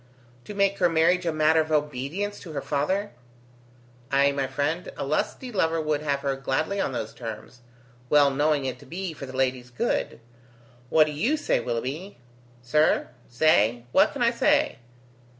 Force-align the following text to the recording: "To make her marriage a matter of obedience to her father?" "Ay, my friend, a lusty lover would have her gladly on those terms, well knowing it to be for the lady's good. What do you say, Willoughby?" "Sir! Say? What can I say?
"To 0.45 0.55
make 0.55 0.79
her 0.79 0.89
marriage 0.89 1.27
a 1.27 1.31
matter 1.31 1.61
of 1.61 1.71
obedience 1.71 2.39
to 2.39 2.53
her 2.53 2.61
father?" 2.63 3.11
"Ay, 4.11 4.31
my 4.31 4.47
friend, 4.47 4.91
a 4.97 5.05
lusty 5.05 5.51
lover 5.51 5.79
would 5.79 6.01
have 6.01 6.21
her 6.21 6.35
gladly 6.35 6.81
on 6.81 6.91
those 6.91 7.13
terms, 7.13 7.61
well 8.09 8.31
knowing 8.31 8.65
it 8.65 8.79
to 8.79 8.87
be 8.87 9.13
for 9.13 9.27
the 9.27 9.37
lady's 9.37 9.69
good. 9.69 10.19
What 10.89 11.05
do 11.05 11.13
you 11.13 11.37
say, 11.37 11.59
Willoughby?" 11.59 12.17
"Sir! 12.63 13.09
Say? 13.29 13.83
What 13.91 14.11
can 14.13 14.23
I 14.23 14.31
say? 14.31 14.79